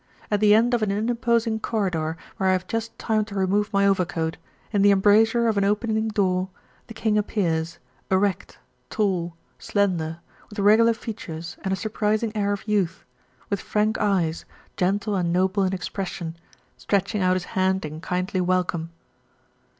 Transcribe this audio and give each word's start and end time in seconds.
At 0.31 0.39
the 0.39 0.55
end 0.55 0.73
of 0.73 0.81
an 0.81 0.91
unimposing 0.91 1.59
corridor 1.59 2.17
where 2.37 2.49
I 2.49 2.53
have 2.53 2.65
just 2.65 2.97
time 2.97 3.23
to 3.25 3.35
remove 3.35 3.71
my 3.71 3.85
overcoat, 3.85 4.37
in 4.73 4.81
the 4.81 4.89
embrasure 4.89 5.47
of 5.47 5.59
an 5.59 5.63
opening 5.63 6.07
door, 6.07 6.49
the 6.87 6.95
King 6.95 7.19
appears, 7.19 7.77
erect, 8.09 8.57
tall, 8.89 9.35
slender, 9.59 10.17
with 10.49 10.57
regular 10.57 10.95
features 10.95 11.55
and 11.63 11.71
a 11.71 11.75
surprising 11.75 12.35
air 12.35 12.51
of 12.51 12.67
youth, 12.67 13.03
with 13.51 13.61
frank 13.61 13.99
eyes, 13.99 14.43
gentle 14.75 15.15
and 15.15 15.31
noble 15.31 15.61
in 15.63 15.71
expression, 15.71 16.35
stretching 16.77 17.21
out 17.21 17.35
his 17.35 17.43
hand 17.53 17.85
in 17.85 18.01
kindly 18.01 18.41
welcome. 18.41 18.89